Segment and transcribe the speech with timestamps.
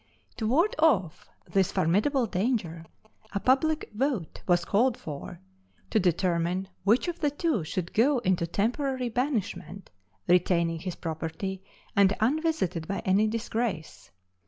[0.37, 2.85] To ward off this formidable danger,
[3.33, 5.39] a public vote was called for,
[5.91, 9.91] to determine which of the two should go into temporary banishment,
[10.27, 11.63] retaining his property
[11.95, 14.09] and unvisited by any disgrace.